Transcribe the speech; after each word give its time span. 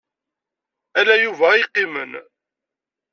Ala 0.99 1.15
Yuba 1.23 1.45
ay 1.51 1.59
yeqqimen. 1.61 2.11